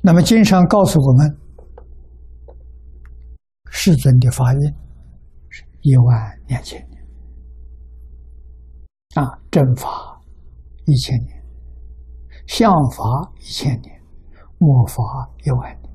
[0.00, 1.38] 那么经上告诉我们，
[3.68, 4.60] 世尊的法音
[5.48, 7.04] 是一万两千年，
[9.14, 10.22] 啊，正法
[10.86, 11.44] 一千年，
[12.46, 14.00] 相法一千年，
[14.58, 15.02] 末法
[15.44, 15.92] 一万年，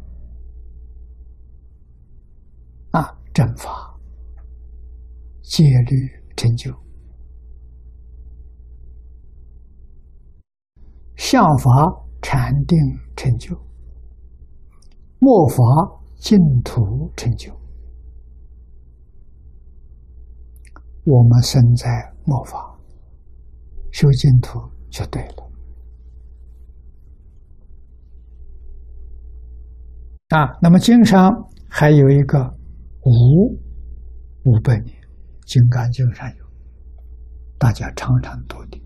[2.91, 3.97] 啊，正法
[5.41, 5.95] 戒律
[6.35, 6.71] 成就，
[11.15, 12.77] 相法禅定
[13.15, 13.57] 成就。
[15.23, 15.63] 末法
[16.18, 17.50] 净土成就，
[21.05, 22.77] 我们身在末法，
[23.89, 24.59] 修净土
[24.89, 25.50] 就对了。
[30.37, 31.31] 啊，那么经上
[31.69, 32.45] 还有一个
[33.05, 33.47] 五
[34.44, 34.88] 五百年，
[35.45, 36.45] 《金刚经》上有，
[37.58, 38.78] 大家常常读的。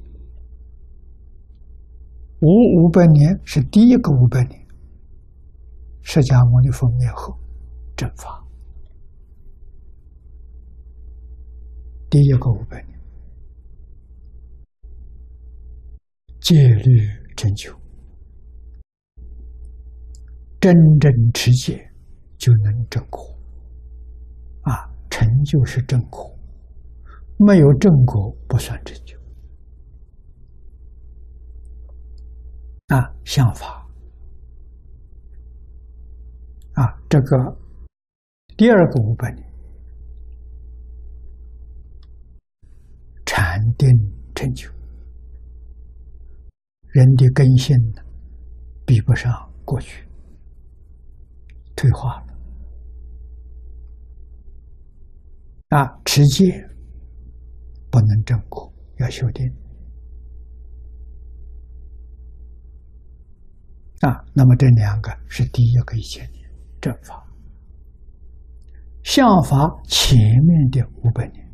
[2.42, 2.48] 五
[2.78, 4.67] 五百年是第一个五百年。
[6.10, 7.38] 释迦牟尼佛灭后，
[7.98, 8.42] 正法
[12.10, 12.98] 第一个五百年，
[16.40, 16.98] 戒律
[17.36, 17.78] 成就，
[20.62, 21.92] 真正持戒
[22.38, 23.22] 就能正果。
[24.62, 26.34] 啊，成就是正果，
[27.38, 29.20] 没有正果不算成就。
[32.96, 33.77] 啊，相法。
[36.78, 37.58] 啊，这个
[38.56, 39.44] 第二个五百年，
[43.26, 43.90] 禅定
[44.36, 44.70] 成就，
[46.90, 48.04] 人的根性呢，
[48.86, 49.34] 比不上
[49.66, 50.08] 过去，
[51.76, 52.38] 退化了。
[55.70, 56.46] 啊，持戒
[57.90, 59.52] 不能正果，要修定。
[64.02, 66.37] 啊，那么这两个是第一个一千年。
[66.80, 67.26] 正法、
[69.04, 71.52] 相法前面的五百年，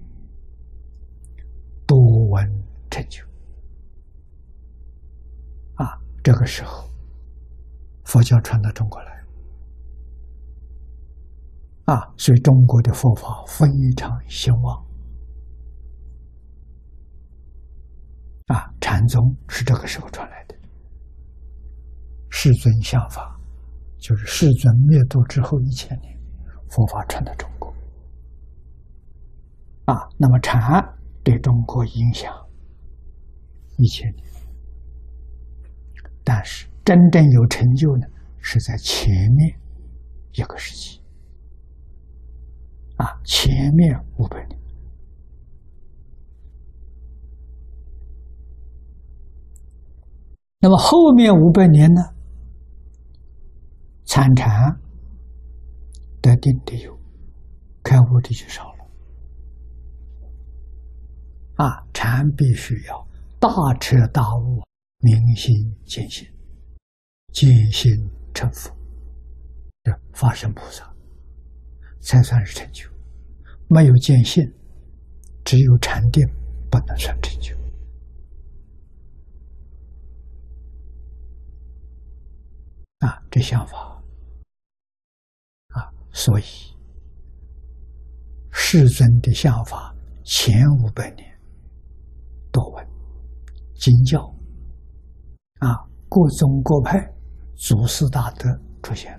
[1.88, 1.98] 多
[2.30, 2.46] 闻
[2.90, 3.24] 成就
[5.76, 5.98] 啊！
[6.24, 6.90] 这个时候，
[8.04, 9.24] 佛教传到中国来
[11.86, 13.66] 啊，所以中国的佛法非
[13.98, 14.86] 常兴旺
[18.48, 18.74] 啊。
[18.82, 20.56] 禅宗是这个时候传来的，
[22.30, 23.40] 世尊相法。
[24.04, 26.14] 就是世尊灭度之后一千年，
[26.70, 27.74] 佛法传到中国，
[29.86, 30.62] 啊，那么禅
[31.24, 32.30] 对中国影响
[33.78, 34.26] 一千年，
[36.22, 38.06] 但是真正有成就呢，
[38.42, 39.58] 是在前面
[40.34, 41.02] 一个时期，
[42.98, 44.60] 啊，前面五百年，
[50.60, 52.02] 那么后面五百年呢？
[54.14, 54.48] 参禅
[56.22, 56.96] 得定的有，
[57.82, 58.86] 开悟的就少了。
[61.56, 63.08] 啊，禅必须要
[63.40, 64.62] 大彻大悟、
[65.00, 65.52] 明心
[65.84, 66.32] 见性、
[67.32, 67.90] 见性
[68.36, 68.70] 成佛，
[69.82, 70.88] 这发生菩萨
[72.00, 72.88] 才算是成就。
[73.68, 74.48] 没有见性，
[75.44, 76.24] 只有禅定，
[76.70, 77.56] 不能算成就。
[83.00, 83.92] 啊，这想法。
[86.14, 86.44] 所以，
[88.52, 89.94] 世尊的想法
[90.24, 91.28] 前五百年
[92.52, 92.88] 多闻
[93.74, 94.20] 经教
[95.60, 95.68] 啊，
[96.08, 97.14] 各宗各派
[97.56, 98.48] 祖师大德
[98.84, 99.12] 出现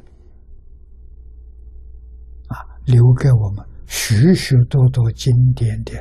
[2.47, 2.56] 啊，
[2.87, 5.93] 留给我们许许多多经典的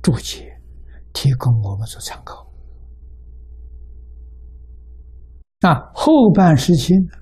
[0.00, 0.56] 注解，
[1.12, 2.46] 提供我们做参考。
[5.62, 7.18] 啊，后半时期呢？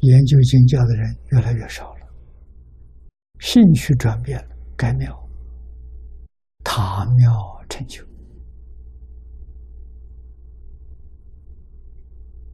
[0.00, 2.06] 研究经教的人越来越少了，
[3.38, 5.28] 兴趣转变了，改庙、
[6.64, 7.30] 塔庙
[7.68, 8.02] 成就。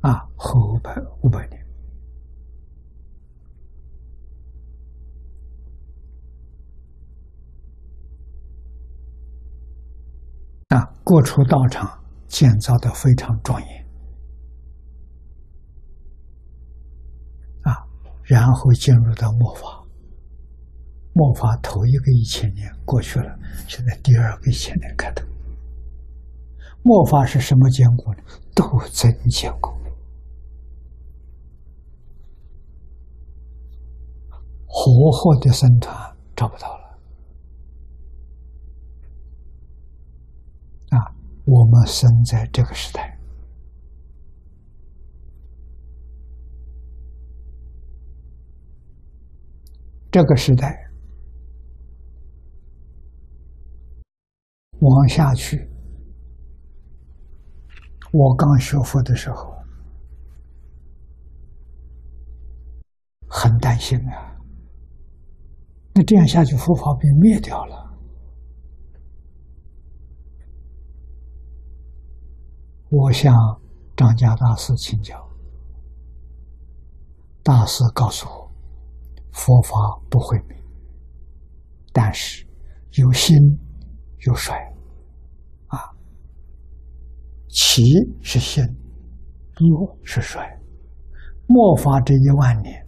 [0.00, 1.66] 啊，后百五百年。
[10.70, 13.86] 啊，各处道场建造的非常庄严。
[18.28, 19.84] 然后进入到末法，
[21.12, 23.38] 末法头一个一千年过去了，
[23.68, 25.24] 现在第二个一千年开头。
[26.82, 28.22] 末法是什么坚果呢？
[28.54, 29.76] 斗争坚果，
[34.66, 35.94] 活活的僧团
[36.34, 36.98] 找不到了。
[40.90, 41.12] 啊，
[41.44, 43.15] 我们生在这个时代，
[50.16, 50.74] 这个时代
[54.78, 55.70] 往下去，
[58.14, 59.54] 我刚学佛的时候
[63.28, 64.34] 很担心啊。
[65.92, 67.94] 那这样下去，佛法被灭掉了。
[72.88, 73.34] 我向
[73.94, 75.28] 张家大师请教，
[77.42, 78.45] 大师告诉我，
[79.36, 79.76] 佛法
[80.10, 80.56] 不会灭，
[81.92, 82.44] 但是
[82.94, 83.36] 有兴
[84.26, 84.56] 有衰，
[85.68, 85.78] 啊，
[87.48, 87.82] 起
[88.20, 88.64] 是兴，
[89.54, 90.42] 落是衰，
[91.46, 92.84] 末法这一万年，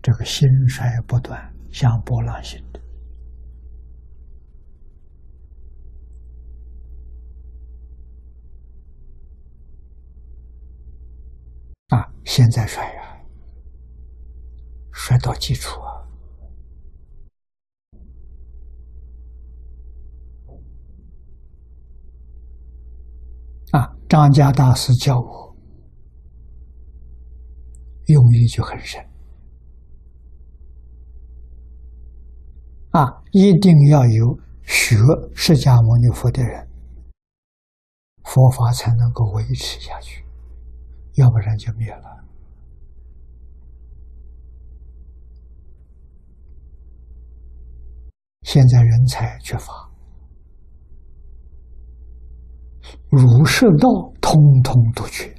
[0.00, 1.38] 这个兴衰不断。
[1.72, 2.80] 像波浪形的
[11.90, 12.12] 啊！
[12.24, 12.99] 现在衰呀，
[15.10, 16.06] 摔到基础啊！
[23.72, 25.56] 啊，张家大师教我，
[28.06, 29.04] 用意就很深。
[32.90, 34.94] 啊，一定要有学
[35.34, 36.68] 释迦牟尼佛的人，
[38.22, 40.24] 佛法才能够维持下去，
[41.14, 42.24] 要不然就灭了。
[48.42, 49.72] 现在人才缺乏，
[53.10, 53.88] 儒释道
[54.20, 55.32] 通通都缺。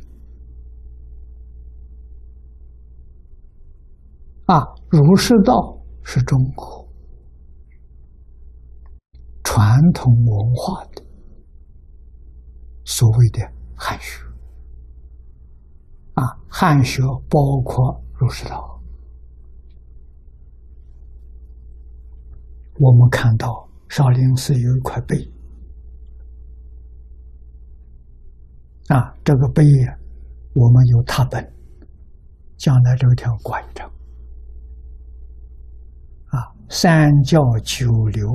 [4.46, 6.88] 啊，儒释道是中国。
[9.44, 11.04] 传统文化的
[12.86, 13.40] 所谓的
[13.76, 14.24] 汉学
[16.14, 18.81] 啊，汉学包括儒释道。
[22.82, 25.16] 我们看到少林寺有一块碑
[28.88, 29.96] 啊，这个碑呀，
[30.56, 31.54] 我们有拓本，
[32.58, 33.88] 将来这条挂一张
[36.30, 38.28] 啊，三教九流。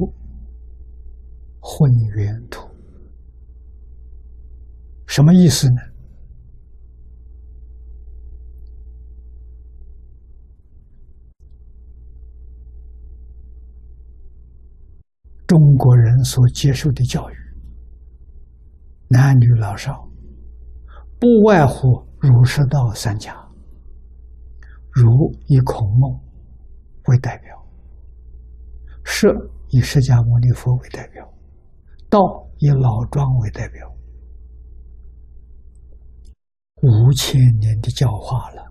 [1.68, 2.64] 混元图
[5.08, 5.80] 什么意思呢？
[15.48, 17.34] 中国人所接受的教育，
[19.08, 20.06] 男女老少，
[21.20, 23.32] 不外乎儒释道三家。
[24.90, 26.20] 儒以孔孟
[27.08, 27.66] 为代表，
[29.04, 29.28] 释
[29.68, 31.24] 以释迦牟尼佛为代表。
[32.08, 32.18] 道
[32.58, 33.94] 以老庄为代表，
[36.82, 38.64] 五千年的教化了，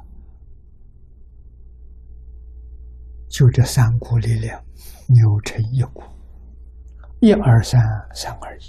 [3.30, 4.60] 就这三股力量
[5.08, 6.02] 扭成一股，
[7.26, 7.82] 一二三，
[8.14, 8.62] 三二一。